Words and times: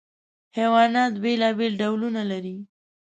حیوانات 0.57 1.13
بېلابېل 1.23 1.73
ډولونه 1.81 2.21
لري. 2.31 2.57